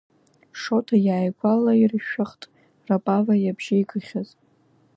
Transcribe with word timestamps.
Шоҭа 0.61 0.97
иааигәалаиршәахт 1.07 2.41
Рапава 2.87 3.33
иабжьеигахьаз. 3.39 4.29